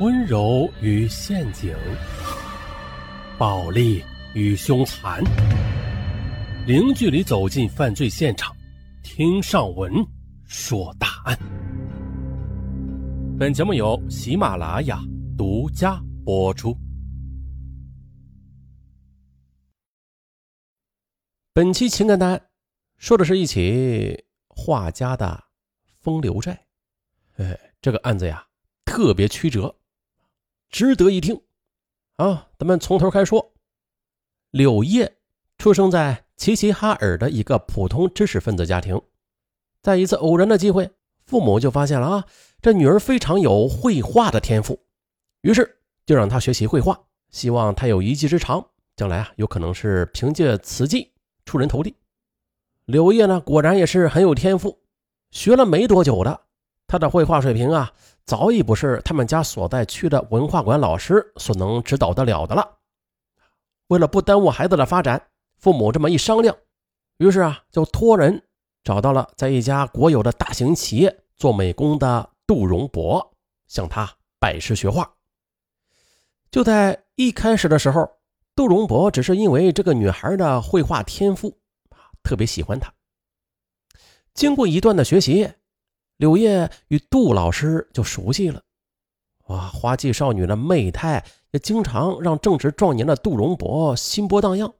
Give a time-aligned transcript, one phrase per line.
[0.00, 1.76] 温柔与陷阱，
[3.36, 5.22] 暴力与凶残，
[6.66, 8.56] 零距离走进犯罪现场，
[9.02, 9.92] 听上文
[10.46, 11.38] 说大案。
[13.38, 14.98] 本节目由喜马拉雅
[15.36, 16.74] 独家播出。
[21.52, 22.42] 本期情感大案
[22.96, 25.44] 说的是一起画家的
[26.00, 26.58] 风流债。
[27.36, 28.42] 哎，这个案子呀，
[28.86, 29.74] 特别曲折，
[30.70, 31.40] 值得一听。
[32.16, 33.52] 啊，咱们从头开说。
[34.50, 35.16] 柳叶
[35.58, 39.00] 出生在齐齐哈尔的一个普通知识分子家庭，
[39.80, 40.90] 在一次偶然的机会，
[41.24, 42.24] 父母就发现了啊，
[42.60, 44.80] 这女儿非常有绘画的天赋，
[45.42, 47.00] 于是就让她学习绘画，
[47.30, 48.66] 希望她有一技之长，
[48.96, 51.12] 将来啊，有可能是凭借此技
[51.44, 51.94] 出人头地。
[52.86, 54.80] 柳叶呢，果然也是很有天赋，
[55.30, 56.40] 学了没多久的。
[56.88, 57.92] 她的绘画水平啊，
[58.26, 62.78] 早已不是他们家所在区的文化馆老师所能指导得了的了。
[63.88, 65.20] 为了不耽误孩子的发展，
[65.58, 66.56] 父母这么一商量，
[67.18, 68.40] 于是啊，就托人
[68.84, 73.34] 找到了在一家国有的大型企业做美工的杜荣博，
[73.66, 74.08] 向他
[74.38, 75.12] 拜师学画。
[76.52, 78.08] 就在一开始的时候，
[78.54, 81.58] 杜荣博只是因为这个女孩的绘画天赋
[81.88, 82.92] 啊，特别喜欢她。
[84.34, 85.50] 经过一段的学习。
[86.20, 88.62] 柳叶与杜老师就熟悉了，
[89.46, 94.70] 哇，花季少女的媚态也经常让正值壮年的杜荣博心波荡漾。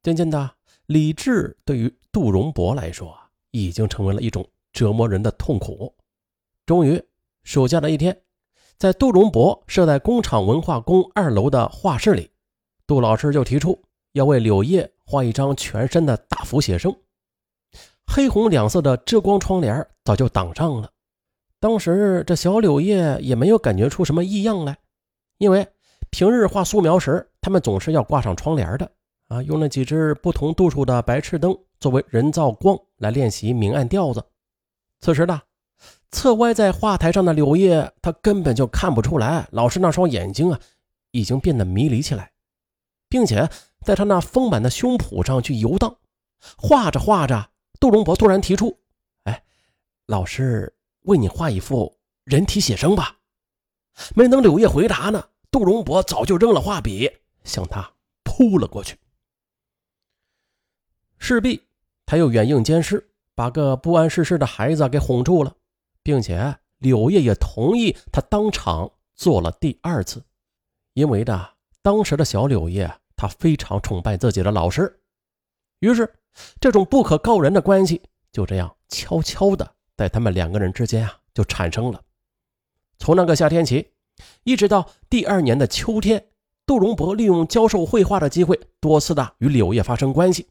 [0.00, 0.48] 渐渐的，
[0.86, 3.18] 理智对于杜荣博来说
[3.50, 5.92] 已经成为了一种折磨人的痛苦。
[6.64, 7.02] 终于，
[7.42, 8.16] 暑假的一天，
[8.78, 12.30] 在杜荣博设在工厂文化宫二楼的画室里，
[12.86, 13.82] 杜老师就提出
[14.12, 16.94] 要为柳叶画一张全身的大幅写生。
[18.12, 20.90] 黑红两色的遮光窗帘早就挡上了。
[21.60, 24.76] 当时这小柳叶也没有感觉出什么异样来，
[25.38, 25.64] 因为
[26.10, 28.90] 平日画素描时，他们总是要挂上窗帘的
[29.28, 34.24] 啊，用那几只不同度数的白炽灯作为人造光来练习明暗调子。
[35.00, 35.40] 此时呢，
[36.10, 40.58] 侧歪在画台上的柳叶，他根本就看不出来，老师那双眼睛啊，
[41.12, 42.32] 已经变得迷离起来，
[43.08, 43.48] 并且
[43.86, 45.94] 在他那丰满的胸脯上去游荡，
[46.56, 47.49] 画着画着。
[47.80, 48.78] 杜荣博突然提出
[49.24, 49.42] ：“哎，
[50.06, 50.72] 老师，
[51.04, 53.16] 为你画一幅人体写生吧。”
[54.14, 57.10] 没等柳叶回答呢，杜荣博早就扔了画笔，
[57.42, 57.90] 向他
[58.22, 58.98] 扑了过去。
[61.18, 61.66] 势必
[62.04, 65.56] 他又远硬兼施，把个不谙世事的孩子给哄住了，
[66.02, 70.22] 并且柳叶也同意他当场做了第二次，
[70.92, 75.00] 因为的当时的小柳叶，他非常崇拜自己的老师，
[75.78, 76.14] 于是。
[76.60, 78.02] 这种不可告人的关系
[78.32, 82.02] 就这样悄悄的在他们两个人之间啊就产生了。
[82.98, 83.92] 从那个夏天起，
[84.44, 86.28] 一直到第二年的秋天，
[86.66, 90.48] 杜荣博利用教授绘画的机会，多次的与柳叶发生关系。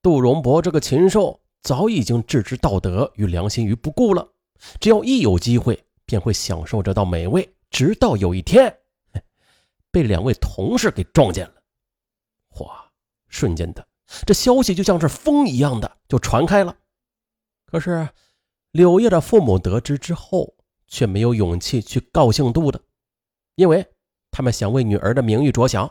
[0.00, 4.26] 杜荣博这个禽兽早已经置之道德与良心于不顾了，
[4.80, 7.48] 只要一有机会，便会享受这道美味。
[7.70, 8.76] 直到有一天，
[9.92, 11.54] 被两位同事给撞见了，
[12.60, 12.90] 哇！
[13.28, 13.86] 瞬间的。
[14.26, 16.76] 这消息就像是风一样的就传开了，
[17.64, 18.08] 可是
[18.70, 20.54] 柳叶的父母得知之后，
[20.86, 22.80] 却没有勇气去告姓杜的，
[23.54, 23.86] 因为
[24.30, 25.90] 他们想为女儿的名誉着想。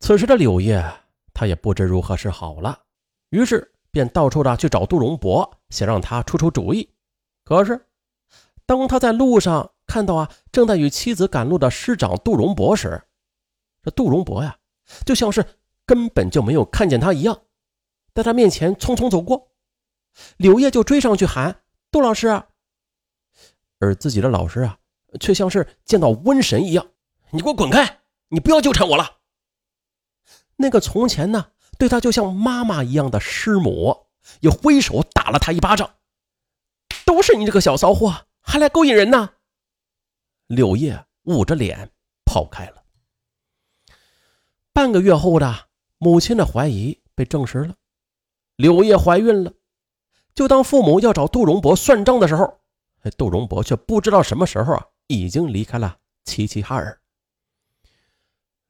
[0.00, 0.84] 此时的柳叶，
[1.32, 2.82] 他也不知如何是好了，
[3.30, 6.92] 于是便到处的去找杜荣博，想让他出出主意。
[7.44, 7.86] 可是，
[8.66, 13.02] 当他在路上看到啊正在与妻子赶路的师长杜荣博时，
[13.82, 14.58] 这杜荣博呀，
[15.06, 15.46] 就像是。
[15.92, 17.42] 根本就没有看见他一样，
[18.14, 19.50] 在他面前匆匆走过，
[20.38, 22.28] 柳叶就追上去喊：“杜老师！”
[23.78, 24.78] 而自己的老师啊，
[25.20, 26.92] 却像是见到瘟神一样
[27.28, 28.00] ：“你给我滚开！
[28.28, 29.18] 你不要纠缠我了。”
[30.56, 34.06] 那个从前呢，对他就像妈妈一样的师母，
[34.40, 35.96] 也挥手打了他一巴掌
[37.04, 39.34] ：“都是你这个小骚货，还来勾引人呢！”
[40.48, 41.90] 柳叶捂着脸
[42.24, 42.82] 跑开了。
[44.72, 45.68] 半个月后的。
[46.02, 47.76] 母亲的怀疑被证实了，
[48.56, 49.52] 柳叶怀孕了。
[50.34, 52.58] 就当父母要找杜荣博算账的时候，
[53.16, 57.00] 杜荣博却不知道什么时候啊，已经离开了齐齐哈尔。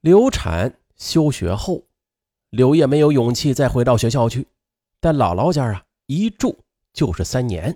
[0.01, 1.87] 流产休学后，
[2.51, 4.47] 柳叶没有勇气再回到学校去，
[5.01, 6.63] 在姥姥家啊，一住
[6.93, 7.75] 就是三年。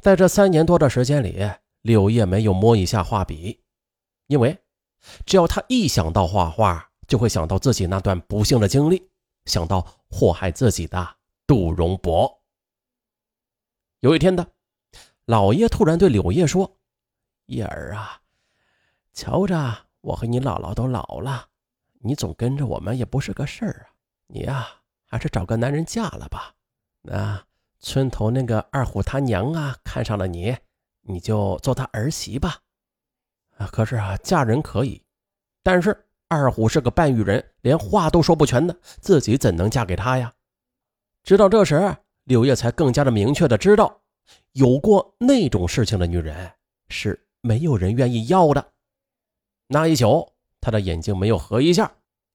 [0.00, 1.46] 在这三年多的时间里，
[1.82, 3.60] 柳叶没有摸一下画笔，
[4.26, 4.56] 因为
[5.26, 6.87] 只要他一想到画画。
[7.08, 9.10] 就会想到自己那段不幸的经历，
[9.46, 11.16] 想到祸害自己的
[11.46, 12.40] 杜荣博。
[14.00, 14.46] 有一天的，
[15.24, 16.78] 老爷突然对柳叶说
[17.46, 18.20] ：“叶儿啊，
[19.12, 21.48] 瞧着我和你姥姥都老了，
[22.00, 23.96] 你总跟着我们也不是个事儿啊。
[24.26, 24.68] 你呀，
[25.06, 26.54] 还是找个男人嫁了吧。
[27.00, 27.42] 那
[27.80, 30.54] 村头那个二虎他娘啊，看上了你，
[31.00, 32.60] 你就做他儿媳吧。
[33.56, 35.02] 啊，可是啊，嫁人可以，
[35.62, 40.34] 但是二虎是个半玉人，连话都说不全的，自己怎能嫁给他呀？
[41.24, 44.02] 直到这时，柳叶才更加的明确的知道，
[44.52, 46.52] 有过那种事情的女人
[46.90, 48.72] 是没有人愿意要的。
[49.68, 51.90] 那一宿，他的眼睛没有合一下，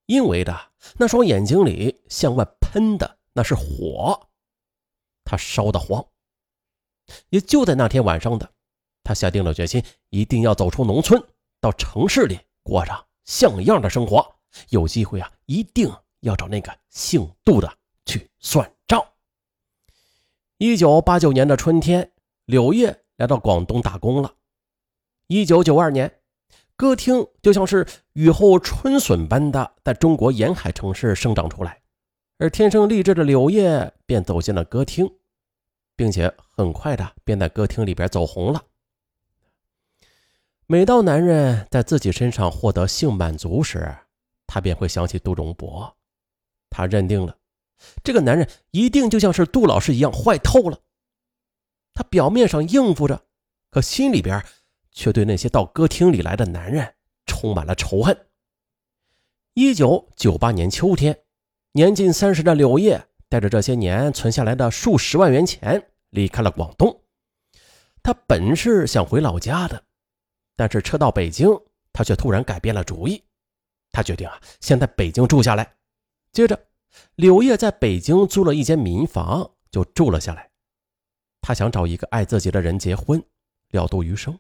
[0.07, 4.27] 因为的那双眼睛里向外喷的那是火，
[5.23, 6.03] 他烧得慌。
[7.29, 8.51] 也就在那天晚上的。
[9.03, 11.21] 他下定了决心，一定要走出农村，
[11.59, 14.35] 到城市里过上像样的生活。
[14.69, 19.03] 有机会啊，一定要找那个姓杜的去算账。
[20.57, 22.11] 一九八九年的春天，
[22.45, 24.35] 柳叶来到广东打工了。
[25.25, 26.19] 一九九二年，
[26.75, 31.81] 歌厅就像是雨后春笋般的在中国沿海城市生长出来，
[32.37, 35.11] 而天生丽质的柳叶便走进了歌厅，
[35.95, 38.61] 并且很快的便在歌厅里边走红了。
[40.65, 43.95] 每当男人在自己身上获得性满足时，
[44.48, 45.98] 他便会想起杜荣博。
[46.69, 47.38] 他认定了，
[48.04, 50.80] 这个男人一定就像是杜老师一样坏透了。
[51.94, 53.25] 他表面上应付着，
[53.69, 54.44] 可心里边
[54.92, 56.95] 却对那些到歌厅里来的男人
[57.25, 58.18] 充满了仇恨。
[59.54, 61.24] 一九九八年秋天，
[61.74, 67.01] 年近三十的柳叶带着这些年存下来的数十万元钱离开了广东。
[68.01, 69.83] 他本是想回老家的。
[70.55, 71.50] 但是车到北京，
[71.91, 73.23] 他却突然改变了主意。
[73.91, 75.75] 他决定啊，先在北京住下来。
[76.31, 76.67] 接着，
[77.15, 80.50] 柳叶在北京租了一间民房，就住了下来。
[81.41, 83.23] 他想找一个爱自己的人结婚，
[83.69, 84.39] 了度余生。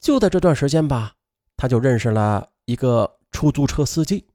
[0.00, 1.14] 就在这段时间吧，
[1.56, 4.26] 他就认识了一个出租车司机。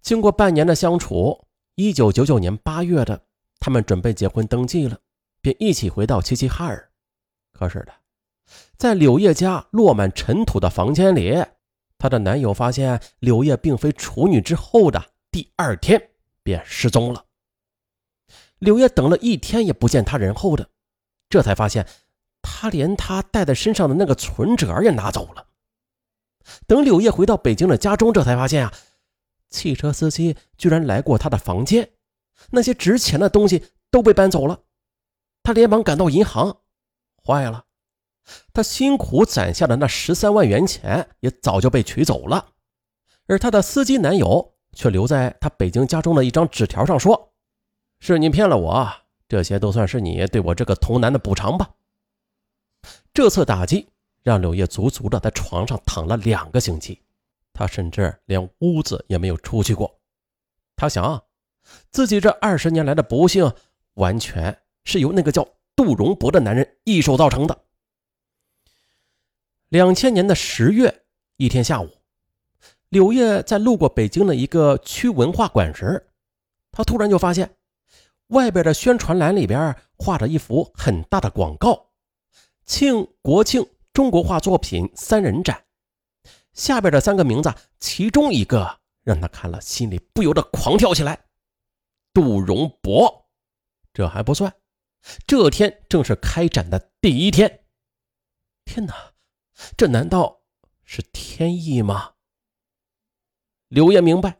[0.00, 3.26] 经过半年的相处，一九九九年八月的，
[3.58, 4.98] 他们准备结婚登记了，
[5.42, 6.90] 便一起回到齐齐哈尔。
[7.52, 7.92] 可是的。
[8.76, 11.44] 在柳叶家落满尘土的房间里，
[11.98, 16.10] 她的男友发现柳叶并非处女之后的第二天
[16.42, 17.24] 便失踪了。
[18.58, 20.68] 柳叶等了一天也不见他人后的，
[21.28, 21.86] 这才发现
[22.40, 25.46] 他连他带在身上的那个存折也拿走了。
[26.66, 28.72] 等柳叶回到北京的家中，这才发现啊，
[29.50, 31.90] 汽车司机居然来过他的房间，
[32.50, 34.60] 那些值钱的东西都被搬走了。
[35.42, 36.60] 他连忙赶到银行，
[37.22, 37.65] 坏了。
[38.52, 42.48] 他辛苦攒下的那十三万元钱也早就被取走了，
[43.26, 47.32] 而他的司机男友却留在他北京家中的一张纸条上说
[48.00, 48.90] ：“是你骗了我，
[49.28, 51.70] 这些都算是你对我这个童男的补偿吧。”
[53.14, 53.88] 这次打击
[54.22, 57.00] 让柳叶足足的在床上躺了两个星期，
[57.52, 59.98] 他甚至连屋子也没有出去过。
[60.76, 61.22] 他想，
[61.90, 63.50] 自己这二十年来的不幸，
[63.94, 67.58] 完全是由那个叫杜荣博的男人一手造成的。
[69.68, 71.02] 两千年的十月
[71.36, 71.90] 一天下午，
[72.88, 76.06] 柳叶在路过北京的一个区文化馆时，
[76.70, 77.56] 他突然就发现，
[78.28, 81.88] 外边的宣传栏里边画着一幅很大的广告
[82.64, 85.64] ，“庆国庆中国画作品三人展”。
[86.54, 91.18] 下边的三个名字，其中一个让他看了心里不由得狂跳起来
[92.14, 93.26] ：“杜荣博。”
[93.92, 94.54] 这还不算，
[95.26, 97.64] 这天正是开展的第一天。
[98.64, 98.94] 天哪！
[99.76, 100.40] 这难道
[100.84, 102.12] 是天意吗？
[103.68, 104.38] 刘烨明白，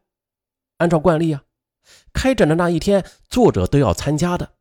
[0.76, 1.44] 按照惯例啊，
[2.12, 4.54] 开展的那一天，作者都要参加的。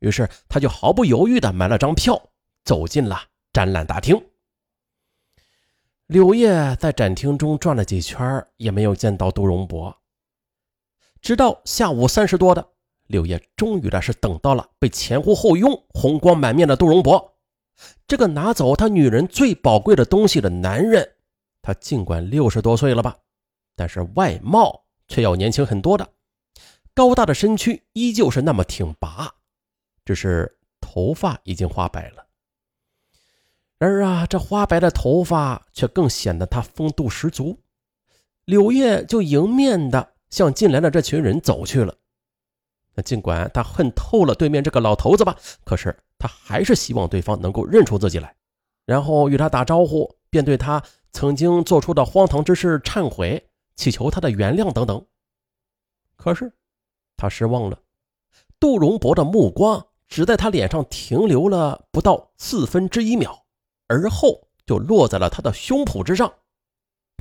[0.00, 2.30] 于是他就毫不犹豫的买了张票，
[2.64, 4.22] 走进了展览大厅。
[6.06, 9.96] 柳叶在展厅中转了几圈，也没有见到杜荣博。
[11.20, 12.68] 直到下午三时多的，
[13.06, 17.35] 柳叶终于的是等到了被前呼后拥、红光满面的杜荣博。
[18.08, 21.16] 这个拿走他女人最宝贵的东西的男人，
[21.60, 23.16] 他尽管六十多岁了吧，
[23.74, 26.08] 但是外貌却要年轻很多的，
[26.94, 29.34] 高大的身躯依旧是那么挺拔，
[30.04, 32.26] 只是头发已经花白了。
[33.78, 37.60] 然而啊，这花白的头发却更显得他风度十足。
[38.46, 41.94] 柳叶就迎面的向进来的这群人走去了。
[42.94, 45.94] 那尽管他恨透了对面这个老头子吧，可是。
[46.26, 48.34] 他还是希望对方能够认出自己来，
[48.84, 55.06] 然后与他打招呼，便对他曾经做出的荒唐之事忏悔，祈求他的原谅等等。
[56.16, 56.52] 可是
[57.16, 57.80] 他失望了，
[58.58, 63.46] 杜荣博的目光只在他脸上停留了不到四分之一秒，
[63.86, 66.32] 而后就落在了他的胸脯之上。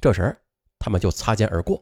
[0.01, 0.35] 这时，
[0.79, 1.79] 他们就擦肩而过。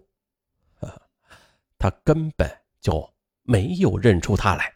[1.78, 2.50] 他根本
[2.82, 3.10] 就
[3.44, 4.74] 没有认出他来。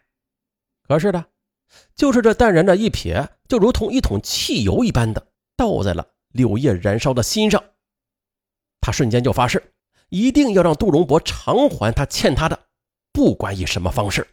[0.86, 1.26] 可是呢，
[1.94, 7.62] 就是这淡然的一瞥，就如同一桶汽油一般的倒在了柳叶燃烧的心上。
[8.80, 9.74] 他瞬间就发誓，
[10.08, 12.58] 一定要让杜荣博偿还他欠他的，
[13.12, 14.26] 不管以什么方式。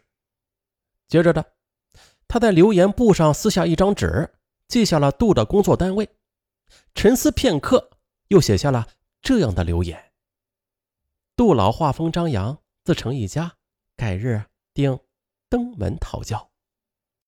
[1.08, 1.44] 接着的，
[2.26, 4.32] 他在留言簿上撕下一张纸，
[4.68, 6.08] 记下了杜的工作单位。
[6.94, 7.90] 沉思片刻，
[8.28, 8.88] 又写下了
[9.20, 10.12] 这样的留言
[11.36, 13.56] ：“杜老画风张扬，自成一家，
[13.96, 14.42] 改日
[14.74, 14.98] 定
[15.48, 16.50] 登门讨教。”